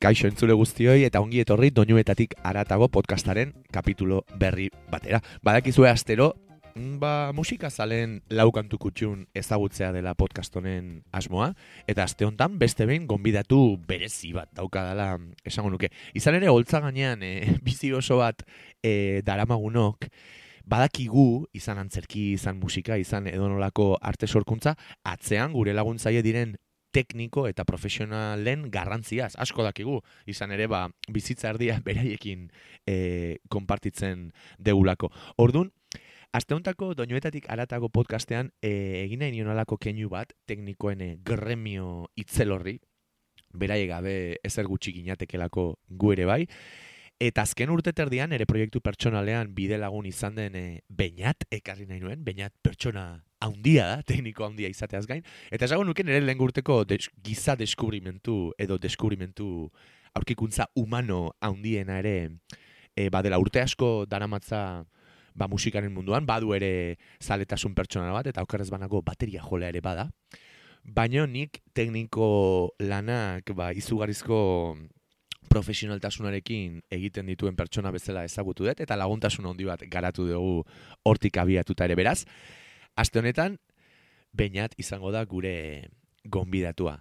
[0.00, 5.18] Kaixo entzule guztioi eta ongi etorri doinuetatik aratago podcastaren kapitulo berri batera.
[5.44, 6.30] Badakizue astero,
[6.74, 11.50] mm, ba, musika zalen laukantu kutxun ezagutzea dela podcast honen asmoa,
[11.86, 15.92] eta aste honetan beste behin gonbidatu berezi bat daukadala esango nuke.
[16.14, 18.40] Izan ere, holtza gainean, e, bizi oso bat
[18.82, 20.08] e, daramagunok,
[20.64, 26.56] badakigu, izan antzerki, izan musika, izan edonolako arte sorkuntza, atzean gure laguntzaile diren
[26.92, 32.48] tekniko eta profesionalen garrantziaz, asko dakigu, izan ere, ba, bizitza erdia beraiekin
[32.86, 35.12] e, konpartitzen deulako.
[35.38, 35.72] Ordun
[36.30, 42.76] Aste hontako doinuetatik aratago podcastean e, egin nahi nionalako keinu bat teknikoen e, gremio itzelorri,
[43.50, 44.12] beraie gabe
[44.46, 46.44] ezer gutxi ginatekelako gu ere bai,
[47.20, 52.00] Eta azken urte terdian, ere proiektu pertsonalean bide lagun izan den e, bainat, ekarri nahi
[52.00, 53.02] nuen, bainat pertsona
[53.40, 55.24] haundia da, tekniko haundia izateaz gain.
[55.50, 59.70] Eta esago nuken ere lehen urteko des, giza deskubrimentu edo deskubrimentu
[60.14, 62.16] aurkikuntza humano haundiena ere
[62.96, 64.84] e, badela urte asko daramatza
[65.34, 70.10] ba, musikaren munduan, badu ere zaletasun pertsonal bat, eta okerrez banago bateria jolea ere bada.
[70.84, 74.40] Baina nik tekniko lanak ba, izugarizko
[75.50, 80.64] profesionaltasunarekin egiten dituen pertsona bezala ezagutu dut, eta laguntasun handi bat garatu dugu
[81.08, 82.24] hortik abiatuta ere beraz.
[82.96, 83.58] Aste honetan,
[84.32, 85.90] bainat izango da gure
[86.24, 87.00] gonbidatua.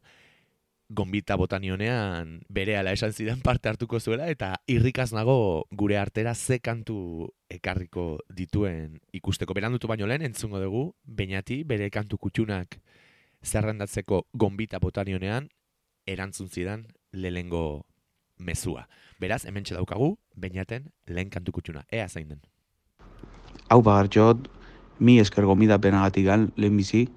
[0.89, 6.59] Gonbita botanionean bere ala esan zidan parte hartuko zuela, eta irrikaz nago gure artera ze
[6.59, 9.53] kantu ekarriko dituen ikusteko.
[9.53, 12.79] Berandutu baino lehen, entzungo dugu, bainati bere kantu kutxunak
[13.45, 15.49] zerrendatzeko gonbita botanionean,
[16.07, 17.85] erantzun zidan lehengo
[18.37, 18.87] mezua.
[19.19, 21.85] Beraz, hemen daukagu, bainaten lehen kantu kutxuna.
[21.91, 22.41] Ea zain den.
[23.69, 24.47] Hau bagar jot,
[24.99, 27.07] mi esker gomida penagatik gan, lehen bizi.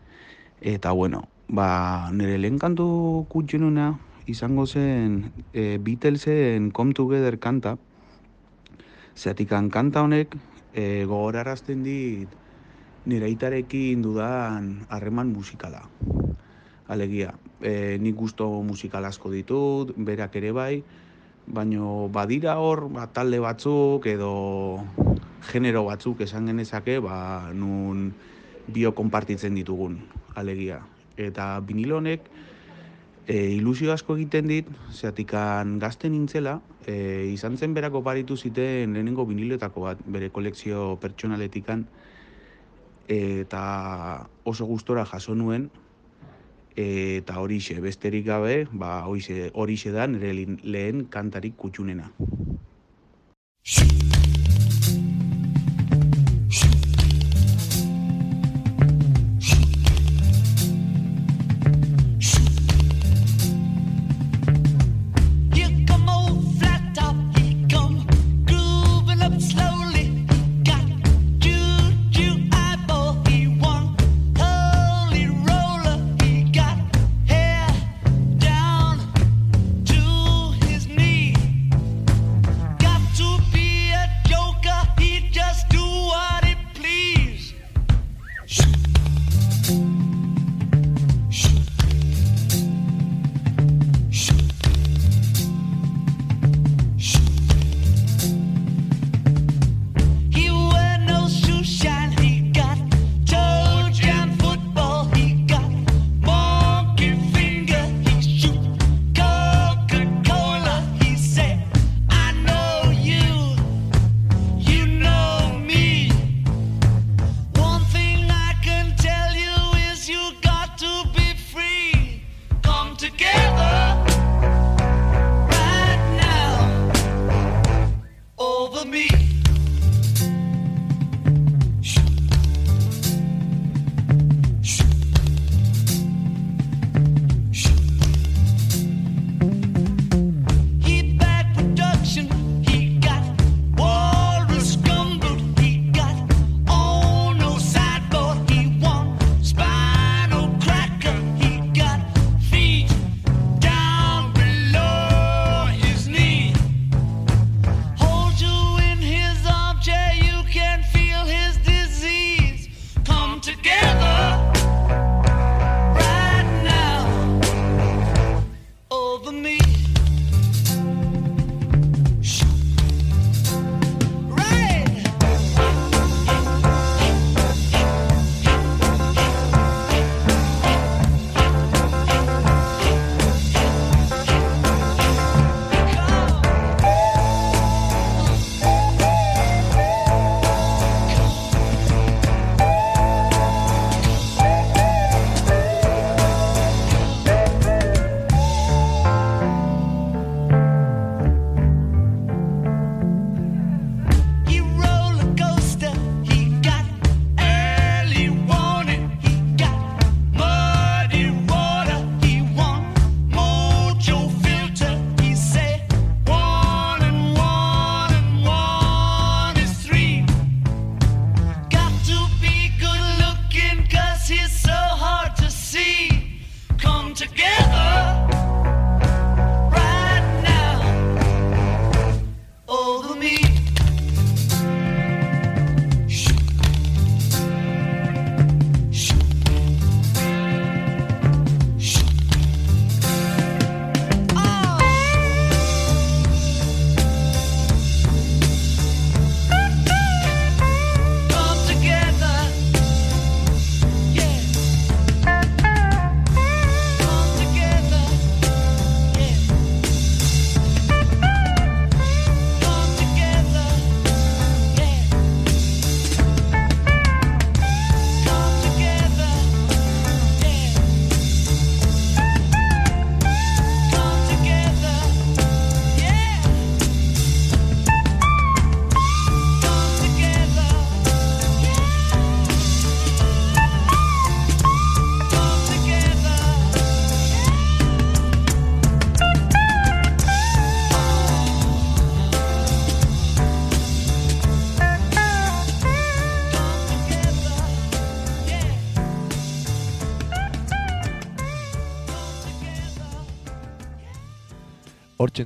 [0.62, 3.92] Eta bueno, ba, nire lehen kantu kutxununa
[4.26, 7.76] izango zen e, Beatlesen Come Together kanta.
[9.16, 10.36] Zeatikan kanta honek
[10.72, 12.30] e, gogorarazten dit
[13.06, 15.82] nire itarekin dudan harreman musikala.
[16.88, 20.82] Alegia, e, nik gusto musikal asko ditut, berak ere bai,
[21.46, 24.84] baino badira hor ba, talde batzuk edo
[25.50, 28.12] genero batzuk esan genezake ba, nun
[28.66, 29.98] bio konpartitzen ditugun
[30.38, 30.80] alegia.
[31.18, 32.28] Eta binilonek
[33.26, 39.26] e, ilusio asko egiten dit, zeatikan gazten nintzela, e, izan zen berako paritu ziten lehenengo
[39.26, 41.86] biniloetako bat, bere kolekzio pertsonaletikan,
[43.12, 43.62] eta
[44.48, 45.70] oso gustora jaso nuen,
[46.76, 50.32] eta horixe besterik gabe, ba horixe horixe da nire
[50.62, 52.12] lehen kantarik kutxunena.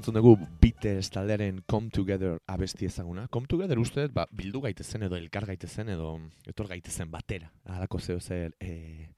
[0.07, 3.27] Entzun dugu Beatles taldearen Come Together abesti ezaguna.
[3.27, 6.13] Come Together uste, ba, bildu gaitezen edo elkar gaitezen edo
[6.47, 7.49] etor gaitezen batera.
[7.75, 9.09] Alako zeo zer e,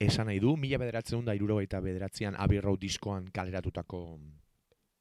[0.00, 0.54] esan nahi du.
[0.56, 4.18] Mila bederatzen da iruro bederatzean Abbey Road diskoan kaleratutako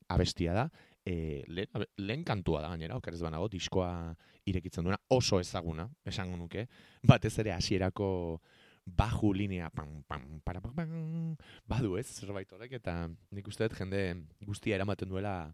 [0.09, 0.67] abestia da.
[1.05, 4.13] E, lehen, lehen kantua da gainera, okerez banago, diskoa
[4.45, 6.67] irekitzen duena oso ezaguna, esango nuke.
[7.01, 8.41] Batez ere hasierako
[8.85, 11.35] baju linea pam, pam, para, pam,
[11.68, 14.03] badu ez, zerbait horrek, eta nik uste dut jende
[14.44, 15.53] guztia eramaten duela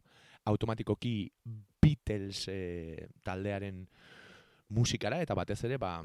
[0.50, 1.30] automatikoki
[1.80, 3.86] Beatles e, taldearen
[4.74, 6.00] musikara, eta batez ere, ba,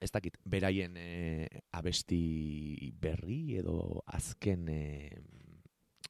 [0.00, 4.82] ez dakit, beraien e, abesti berri edo azken e,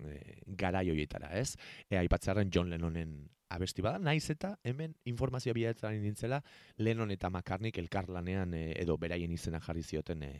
[0.08, 1.56] e, garai horietara, ez?
[1.88, 6.40] E, aipatzaren John Lennonen abesti bada, naiz eta hemen informazioa bilatzen nintzela
[6.78, 10.32] Lennon eta McCartney elkarlanean e, edo beraien izena jarri zioten e,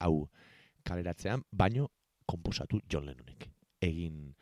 [0.00, 0.28] hau
[0.84, 1.90] kaleratzean, baino
[2.26, 3.48] konposatu John Lennonek.
[3.80, 4.34] Egin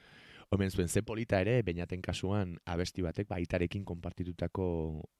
[0.50, 4.68] Omen zuen, ze polita ere, bainaten kasuan abesti batek baitarekin konpartitutako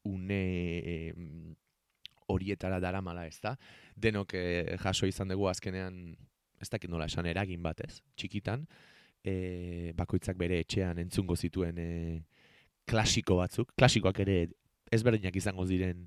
[0.08, 0.38] une
[0.80, 0.94] e,
[2.32, 3.52] horietara dara mala ez da.
[3.94, 4.44] Denok e,
[4.80, 6.16] jaso izan dugu azkenean,
[6.60, 8.64] ez dakit nola esan eragin batez, txikitan,
[9.28, 11.90] e, bakoitzak bere etxean entzungo zituen e,
[12.88, 14.38] klasiko batzuk, klasikoak ere
[14.94, 16.06] ezberdinak izango ziren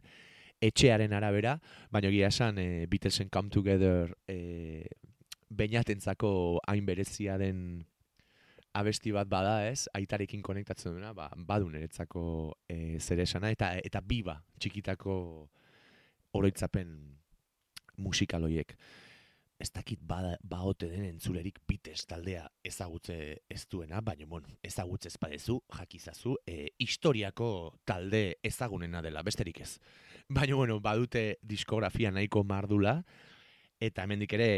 [0.61, 1.55] etxearen arabera,
[1.93, 4.87] baina gira esan e, Beatlesen Come Together e,
[5.49, 6.31] bainatentzako
[6.69, 7.83] hain berezia den
[8.77, 12.23] abesti bat bada ez, aitarekin konektatzen duena, ba, badu niretzako
[12.69, 15.15] e, zer esana, eta, eta biba txikitako
[16.39, 16.93] oroitzapen
[18.01, 18.77] musikaloiek
[19.61, 23.15] ez dakit ba, baote den entzulerik Beatles taldea ezagutze
[23.49, 29.75] ez duena, baina bueno, ezagutze ez badezu, jakizazu, e, historiako talde ezagunena dela, besterik ez.
[30.29, 33.01] Baina bueno, badute diskografia nahiko mardula,
[33.79, 34.51] eta hemendik ere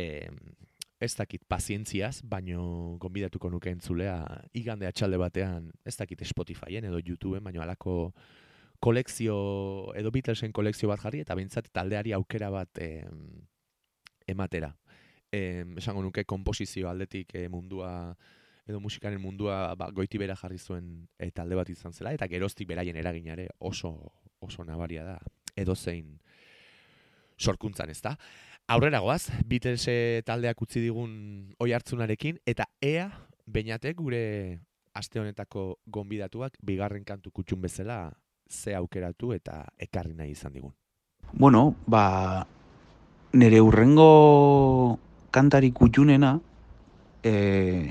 [1.03, 4.21] ez dakit pazientziaz, baino gonbidatuko nuke entzulea
[4.55, 8.13] igande atxalde batean, ez dakit Spotifyen edo YouTubeen, baino alako
[8.79, 9.35] kolekzio,
[9.99, 12.79] edo Beatlesen kolekzio bat jarri, eta bintzat taldeari aukera bat
[14.27, 14.71] ematera
[15.33, 18.15] eh, esango nuke komposizio aldetik eh, mundua
[18.69, 22.69] edo musikaren mundua ba, goiti bera jarri zuen e, talde bat izan zela, eta geroztik
[22.69, 23.91] beraien eraginare oso,
[24.39, 25.17] oso nabaria da,
[25.59, 26.13] edo zein
[27.35, 28.13] sorkuntzan ez da.
[28.71, 29.83] Aurrera goaz, Beatles
[30.23, 31.11] taldeak utzi digun
[31.59, 33.09] oi hartzunarekin, eta ea,
[33.51, 34.23] bainatek gure
[34.95, 38.13] aste honetako gonbidatuak bigarren kantu kutxun bezala
[38.47, 40.71] ze aukeratu eta ekarri nahi izan digun.
[41.33, 42.45] Bueno, ba,
[43.33, 44.99] nere urrengo
[45.33, 46.37] kantari kutxunena,
[47.25, 47.89] e,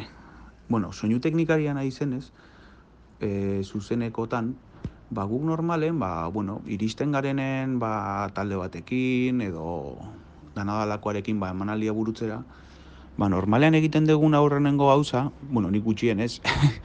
[0.70, 2.30] bueno, soinu teknikarian nahi zenez,
[3.18, 4.54] e, zuzenekotan,
[5.10, 9.98] ba, guk normalen, ba, bueno, iristen garenen ba, talde batekin, edo
[10.54, 12.44] danadalakoarekin ba, emanaldia burutzera,
[13.18, 16.38] ba, normalean egiten dugun aurrenengo gauza, bueno, nik gutxien ez,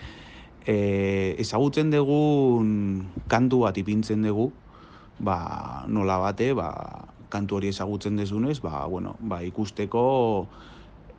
[0.65, 4.49] e, ezagutzen dugun kantu bat ipintzen dugu,
[5.21, 6.73] ba, nola bate, ba,
[7.29, 10.03] kantu hori ezagutzen dezunez, ba, bueno, ba, ikusteko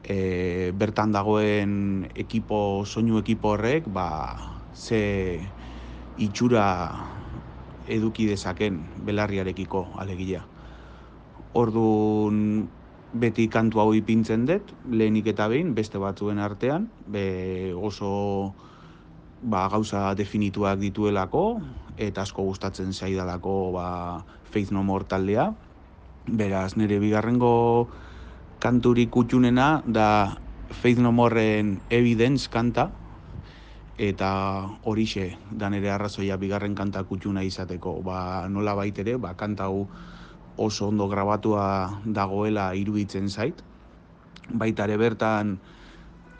[0.02, 4.08] e, bertan dagoen ekipo, soinu ekipo horrek, ba,
[4.74, 5.52] ze
[6.16, 6.66] itxura
[7.88, 10.44] eduki dezaken belarriarekiko alegia.
[11.56, 12.68] Orduan
[13.12, 18.54] beti kantu hau ipintzen dut, lehenik eta behin, beste batzuen artean, be oso
[19.40, 21.60] ba, gauza definituak dituelako,
[21.96, 23.88] eta asko gustatzen zaidalako ba,
[24.44, 25.52] Faith No More taldea,
[26.28, 27.88] Beraz, nire bigarrengo
[28.60, 30.36] kanturi kutxunena da
[30.68, 32.90] Faith No Moreen Evidence kanta,
[33.96, 38.02] eta horixe da nire arrazoia bigarren kanta kutxuna izateko.
[38.04, 39.86] Ba, nola baitere, ba, kanta hau
[40.60, 43.64] oso ondo grabatua dagoela iruditzen zait.
[44.52, 45.56] Baita ere bertan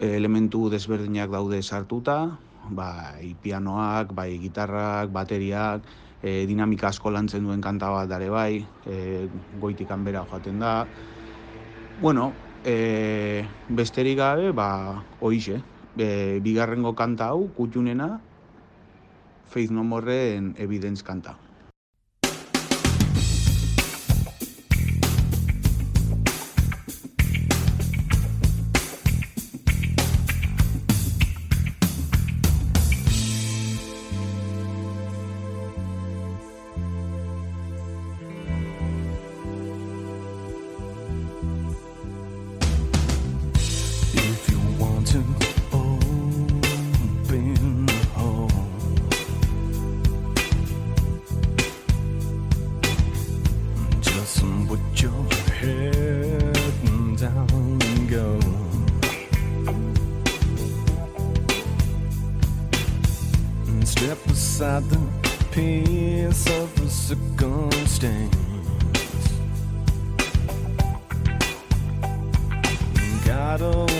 [0.05, 2.37] elementu desberdinak daude sartuta,
[2.69, 5.89] bai pianoak, bai gitarrak, bateriak,
[6.23, 10.91] e, dinamika asko lantzen duen kanta bat dare bai, e, goitik bera joaten da.
[11.97, 15.65] Bueno, e, besterik gabe, ba, oixe,
[15.97, 18.25] e, bigarrengo kanta hau, kutxunena,
[19.49, 21.48] Faith No Moreen Evidence kanta.
[73.59, 73.98] shadow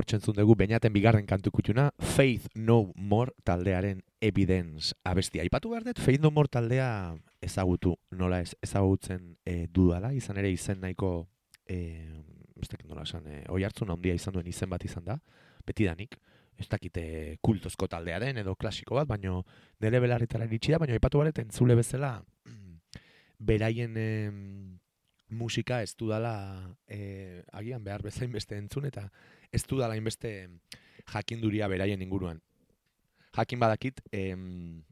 [0.00, 5.44] Hortzentzun dugu bainaten bigarren kantu kutxuna, Faith No More taldearen Evidence abestia.
[5.44, 6.88] Aipatu behar dut, Faith No More taldea
[7.44, 11.28] ezagutu, nola ez, ezagutzen e, dudala, izan ere izen nahiko,
[11.68, 12.08] e,
[12.58, 15.18] ez dakit nola esan, e, oi hartzun handia izan duen izen bat izan da,
[15.68, 16.16] betidanik,
[16.60, 17.02] ez dakite
[17.40, 19.44] kultozko taldea den edo klasiko bat, baino
[19.80, 22.12] nire belarritara iritsi da, baino aipatu behar dut, entzule bezala,
[23.50, 24.78] beraien em,
[25.30, 26.34] musika ez dudala
[26.86, 29.08] e, agian behar bezain beste entzun eta
[29.52, 30.34] ez dudala inbeste
[31.06, 32.42] jakinduria beraien inguruan.
[33.36, 34.82] Jakin badakit, em,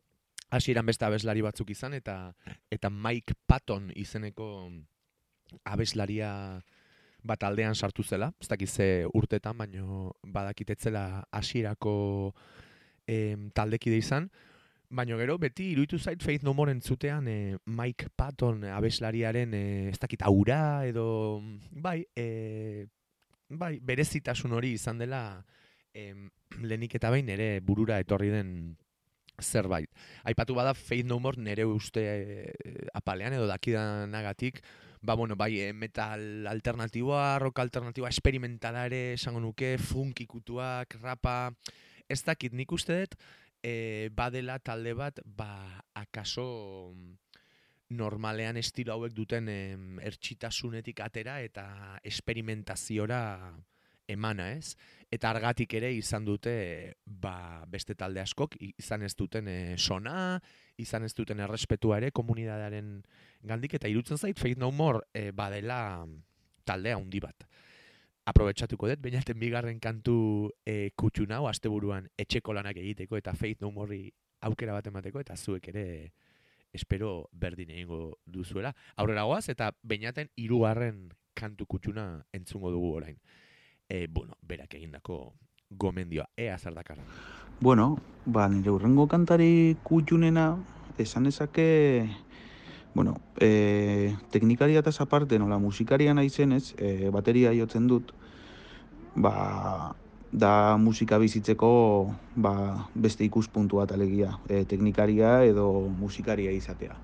[0.50, 2.34] hasieran beste abeslari batzuk izan eta
[2.72, 4.48] eta Mike Patton izeneko
[5.64, 6.30] abeslaria
[7.28, 11.94] bat aldean sartu zela, ez dakit ze urtetan, baino badakit ez zela hasierako
[13.06, 14.30] em, taldekide izan,
[14.88, 19.98] Baina gero, beti iruditu zait Faith No More entzutean eh, Mike Patton abeslariaren eh, ez
[20.00, 22.86] dakit aura edo bai, eh,
[23.52, 25.44] bai, berezitasun hori izan dela
[25.92, 26.30] em,
[26.62, 28.50] lehenik eta behin ere burura etorri den
[29.38, 29.92] zerbait.
[30.24, 32.06] Aipatu bada Faith No More nere uste
[32.96, 34.62] apalean edo dakidanagatik
[35.00, 41.52] ba, bueno, bai, eh, metal alternatiboa, rock alternatiboa, experimentala ere esango nuke, funk ikutuak, rapa,
[42.08, 43.16] ez dakit nik uste dut,
[43.62, 47.14] e, badela talde bat, ba, akaso mm,
[47.98, 53.20] normalean estilo hauek duten em, ertxitasunetik atera eta esperimentaziora
[54.08, 54.76] emana, ez?
[55.10, 56.52] Eta argatik ere izan dute
[57.04, 60.36] ba, beste talde askok, izan ez duten e, sona,
[60.76, 62.90] izan ez duten errespetua ere komunidadearen
[63.48, 66.04] gandik, eta irutzen zait Faith No More e, badela
[66.68, 67.48] taldea handi bat.
[68.28, 70.18] Aprobetxatuko dut, bainaten bigarren kantu
[70.68, 74.02] e, kutxun hau, asteburuan etxeko lanak egiteko eta Faith No More
[74.44, 75.86] aukera bat emateko eta zuek ere
[76.76, 78.74] espero berdin egingo duzuela.
[78.96, 83.16] Aurrera goaz eta beinaten hirugarren kantu kutxuna entzungo dugu orain.
[83.88, 85.32] E, bueno, berak egindako
[85.70, 87.02] gomendioa, ea zer dakarra.
[87.60, 90.58] Bueno, ba, nire urrengo kantari kutxunena,
[90.98, 92.08] esan ezake,
[92.94, 98.12] bueno, e, teknikaria eta aparte, nola musikaria naizenez, e, bateria jotzen dut,
[99.16, 99.96] ba,
[100.32, 106.96] da musika bizitzeko ba, beste ikuspuntu bat alegia, e, teknikaria edo musikaria izatea.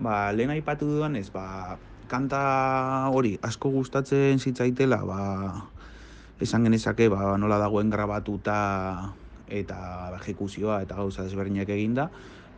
[0.00, 1.76] Ba, lehen aipatu dudan ez, ba,
[2.08, 5.20] kanta hori asko gustatzen zitzaitela, ba,
[6.40, 9.14] esan genezake ba, nola dagoen grabatuta
[9.48, 9.78] eta
[10.20, 12.08] ejekuzioa eta gauza desberdinak eginda.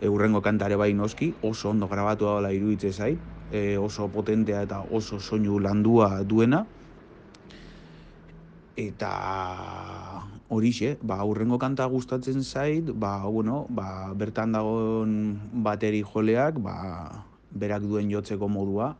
[0.00, 3.18] E, urrengo kantare bai noski, oso ondo grabatu dela iruditze zait,
[3.52, 6.64] e, oso potentea eta oso soinu landua duena.
[8.80, 9.10] Eta
[10.48, 15.14] horixe, ba, urrengo kanta gustatzen zait, ba, bueno, ba, bertan dagoen
[15.64, 16.76] bateri joleak, ba,
[17.50, 18.94] berak duen jotzeko modua,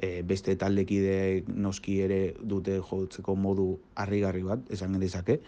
[0.00, 5.40] e, beste taldekideek noski ere dute jotzeko modu harrigarri bat, esan genezake.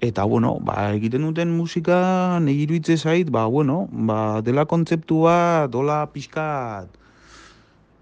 [0.00, 6.00] Eta, bueno, ba, egiten duten musika nahi iruitze zait, ba, bueno, ba, dela kontzeptua, dola
[6.14, 6.96] pixkat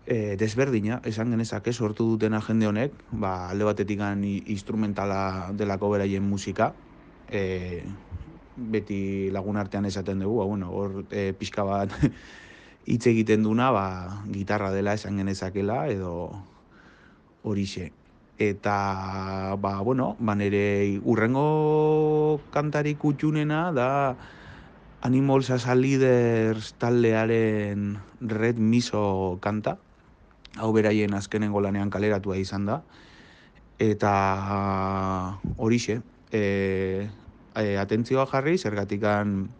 [0.06, 4.00] e, desberdina, esan genezake sortu duten jende honek, ba, alde batetik
[4.46, 6.72] instrumentala delako beraien musika,
[7.28, 7.82] e,
[8.56, 11.92] beti lagun artean esaten dugu, ba, bueno, hor e, pixka bat
[12.88, 16.32] hitz egiten duna, ba, gitarra dela esan genezakela, edo
[17.44, 17.92] horixe.
[18.38, 23.90] Eta, ba, bueno, ba, nire urrengo kantari kutxunena da
[25.00, 29.76] Animals as a Leaders taldearen Red Miso kanta.
[30.58, 32.80] Hau beraien azkenengo lanean kaleratua izan da.
[33.78, 36.00] Eta horixe,
[36.34, 37.06] e,
[37.54, 39.50] e, atentzioa jarri, zergatikan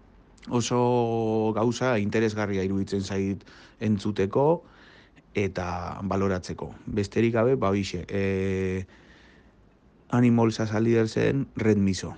[0.51, 3.45] oso gauza interesgarria iruditzen zait
[3.81, 4.65] entzuteko
[5.35, 6.73] eta baloratzeko.
[6.87, 8.87] Besterik gabe, ba hoixe, e,
[10.11, 12.17] Animals as a Leadersen Red Miso.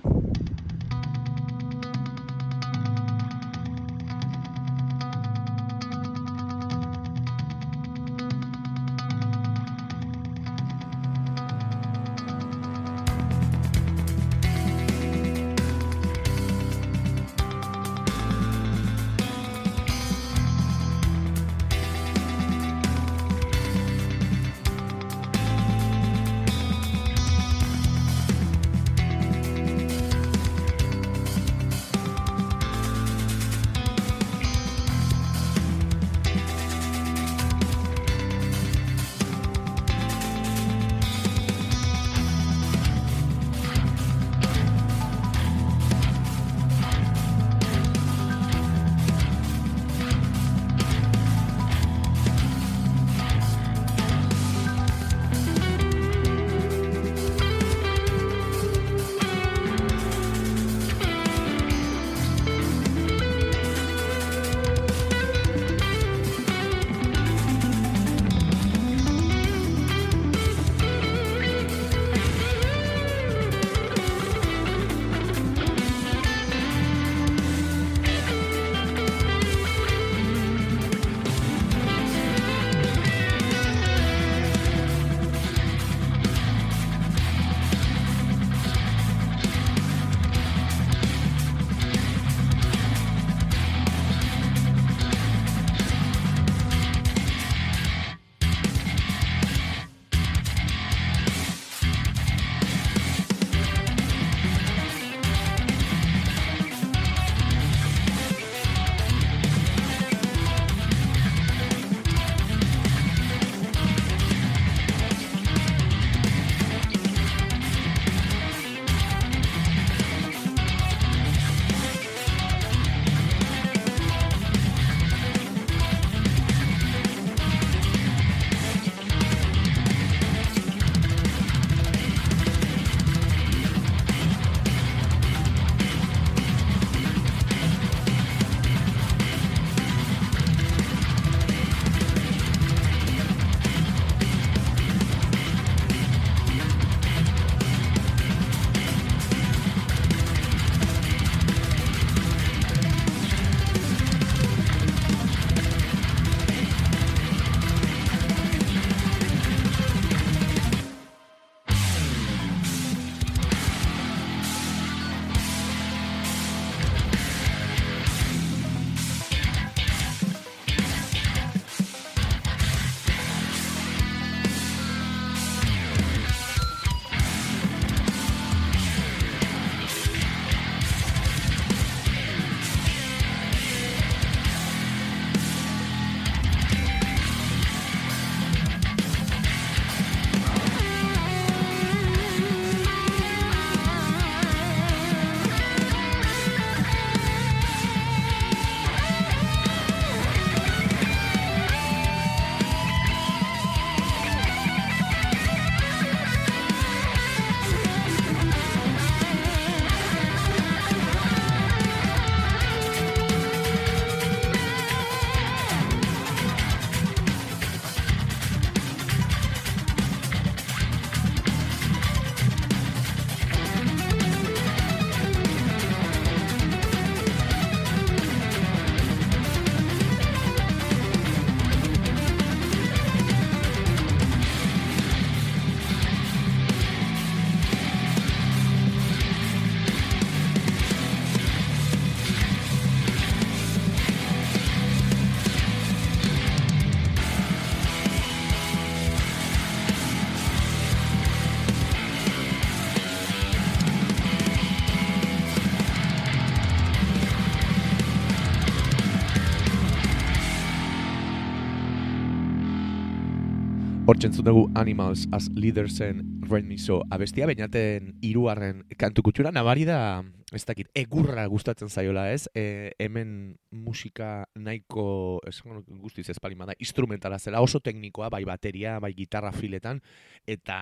[264.11, 270.19] Hortzen dugu Animals as Leadersen Red Miso abestia, bainaten iruarren kantu kutxura, nabari da,
[270.51, 276.75] ez dakit, egurra gustatzen zaiola ez, e, hemen musika nahiko, nuke guztiz ez palima da,
[276.83, 280.03] instrumentala zela, oso teknikoa, bai bateria, bai gitarra filetan,
[280.43, 280.81] eta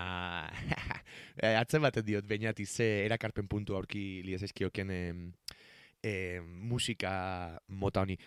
[1.38, 5.02] e, atzen baten diot, bainati ze erakarpen puntu aurki liez eskioken e,
[6.02, 8.18] e, musika mota honi.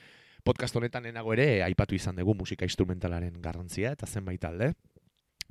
[0.46, 4.72] Podcast honetan enago ere aipatu izan dugu musika instrumentalaren garrantzia eta zenbait alde.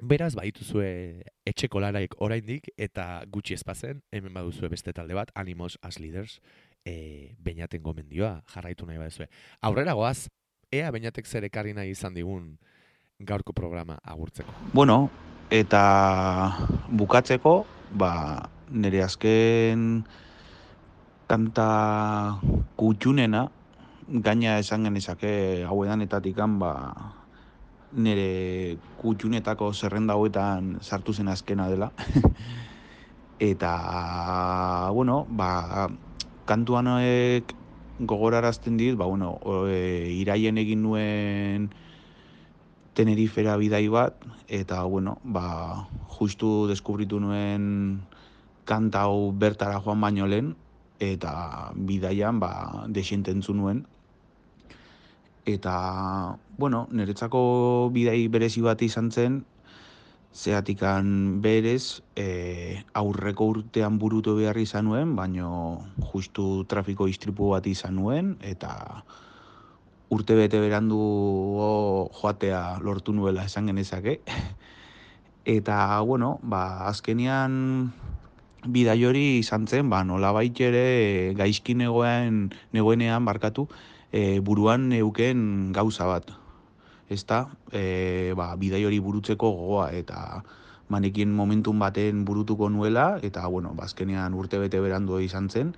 [0.02, 6.00] Beraz, baituzue etxeko laraik oraindik eta gutxi espazen, hemen baduzue beste talde bat, Animos as
[6.02, 6.40] Leaders,
[6.82, 9.28] e, bainaten gomendioa, jarraitu nahi baduzue.
[9.62, 10.26] Aurrera goaz,
[10.74, 12.56] ea bainatek zer ekarri nahi izan digun
[13.20, 14.56] gaurko programa agurtzeko.
[14.74, 15.12] Bueno,
[15.54, 15.84] eta
[16.90, 17.56] bukatzeko,
[17.94, 18.12] ba,
[18.74, 20.02] nire azken
[21.30, 21.70] kanta
[22.76, 23.46] kutxunena,
[24.10, 26.74] gaina esan genezake hauedanetatikan, ba,
[27.94, 31.92] nire kutxunetako zerrenda hauetan sartu zen azkena dela.
[33.52, 33.74] eta,
[34.94, 35.90] bueno, ba,
[36.46, 37.54] kantuan hoek
[38.00, 39.38] gogorarazten dit, ba, bueno,
[39.70, 41.72] e, iraien egin nuen
[42.92, 44.18] Tenerifera bidai bat,
[44.52, 48.02] eta, bueno, ba, justu deskubritu nuen
[48.68, 50.56] kanta hau bertara joan baino lehen,
[51.00, 53.86] eta bidaian, ba, desintentzu nuen,
[55.46, 59.42] eta, bueno, niretzako bidai berezi bat izan zen,
[60.32, 68.00] zeatikan berez, e, aurreko urtean burutu behar izan nuen, baino justu trafiko istripu bat izan
[68.00, 69.04] nuen, eta
[70.12, 71.00] urte bete berandu
[72.20, 74.20] joatea lortu nuela esan genezake.
[75.46, 77.92] Eta, bueno, ba, azkenian
[78.62, 83.68] bidai hori izan zen, ba, nola ere gaizki negoen, negoenean barkatu,
[84.12, 86.32] e, buruan neuken gauza bat.
[87.12, 90.44] Ezta, e, ba, bidai hori burutzeko gogoa eta
[90.92, 95.76] manekin momentun baten burutuko nuela eta bueno, bazkenean urte bete berandu izan zen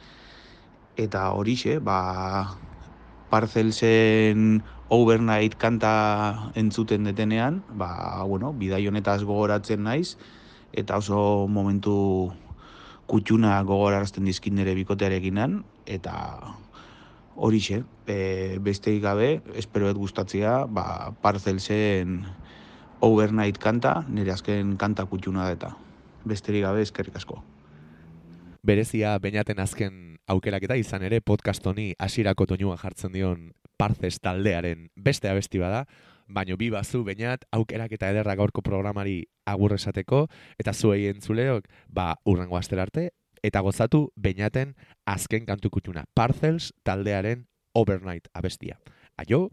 [0.97, 2.57] eta horixe, ba
[3.33, 4.61] Parcelsen
[4.93, 10.17] Overnight kanta entzuten detenean, ba, bueno, bidai honetaz gogoratzen naiz
[10.73, 12.33] eta oso momentu
[13.09, 16.13] kutxuna gogorarazten dizkin nire bikotearekinan eta
[17.35, 22.21] horixe, e, besteik gabe, espero et gustatzea, ba, parzelzen
[23.03, 25.73] overnight kanta, nire azken kanta kutxuna eta
[26.25, 27.41] besterik gabe eskerrik asko.
[28.63, 35.27] Berezia, bainaten azken aukeraketa izan ere podcast honi hasierako toinua jartzen dion Parces taldearen beste
[35.27, 35.83] abesti bada,
[36.27, 40.27] baino bi bazu bainat aukeraketa ederra gaurko programari agurresateko
[40.59, 43.11] eta zuei entzuleok ba urrengo arte
[43.43, 44.75] eta gozatu bainaten
[45.05, 46.05] azken kantu kutxuna.
[46.15, 48.79] Parcels taldearen Overnight abestia.
[49.17, 49.49] Aio!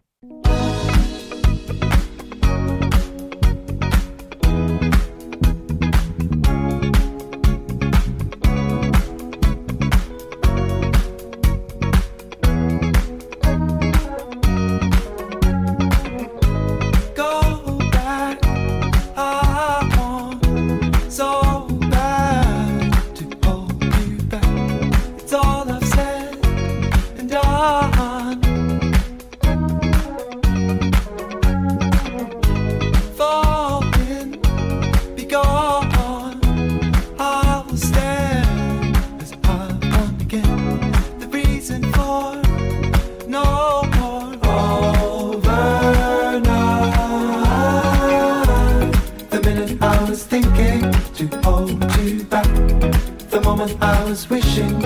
[53.60, 54.82] Moment I was wishing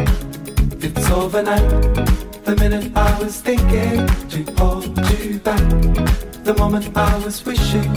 [0.82, 1.70] it's overnight.
[2.44, 5.62] The minute I was thinking to hold you back,
[6.42, 7.92] the moment I was wishing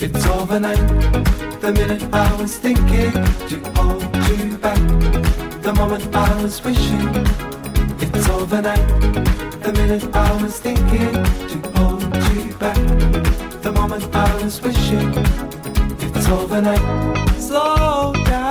[0.00, 0.78] it's overnight.
[1.60, 3.12] The minute I was thinking
[3.50, 4.80] to hold you back,
[5.60, 7.10] the moment I was wishing
[8.00, 8.86] it's overnight.
[9.62, 11.12] The minute I was thinking
[11.52, 12.80] to hold you back.
[13.60, 15.12] The moment I was wishing
[16.16, 16.80] it's overnight.
[17.38, 18.41] Slow down,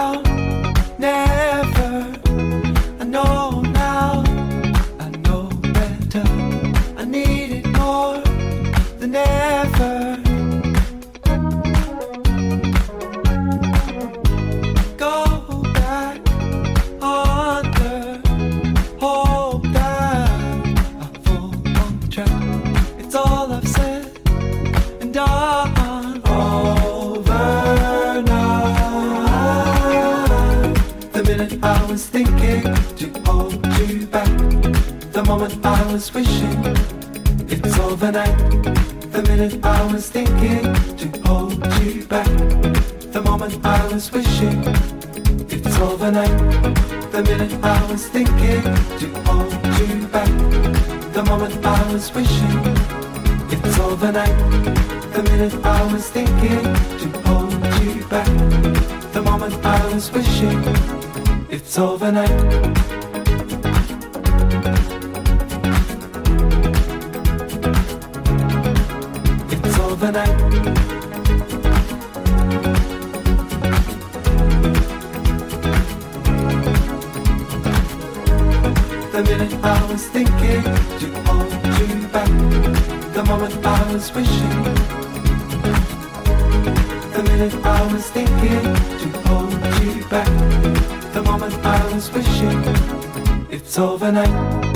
[35.91, 36.63] I was wishing
[37.49, 38.37] it's overnight.
[39.11, 40.63] The The minute I was thinking
[41.01, 42.27] to hold you back.
[43.11, 44.63] The moment I was wishing
[45.49, 46.37] it's overnight.
[47.11, 48.63] The minute I was thinking
[49.01, 50.31] to hold you back.
[51.11, 52.61] The moment I was wishing
[53.51, 54.37] it's overnight.
[55.11, 56.63] The minute I was thinking
[57.01, 57.51] to hold
[57.83, 58.31] you back.
[59.11, 60.63] The moment I was wishing
[61.49, 63.00] it's overnight.
[79.21, 82.27] The minute I was thinking to hold you back.
[83.13, 84.63] The moment I was wishing.
[87.13, 88.63] The minute I was thinking
[89.01, 89.53] to hold
[89.83, 91.13] you back.
[91.13, 92.63] The moment I was wishing.
[93.51, 94.70] It's overnight.